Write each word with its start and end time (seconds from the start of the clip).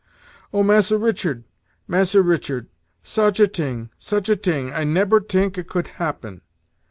"Oh! 0.51 0.63
masser 0.63 0.97
Richard! 0.97 1.43
masser 1.87 2.23
Richard! 2.23 2.65
such 3.03 3.39
a 3.39 3.47
ting! 3.47 3.91
such 3.99 4.29
a 4.29 4.35
ting! 4.35 4.73
I 4.73 4.83
nebber 4.83 5.19
tink 5.19 5.59
a 5.59 5.63
could 5.63 5.91
'appen! 5.99 6.41